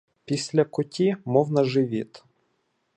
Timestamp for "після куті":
0.25-1.17